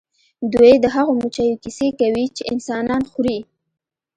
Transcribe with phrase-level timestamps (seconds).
[0.53, 3.39] دوی د هغو مچیو کیسې کوي چې انسانان خوري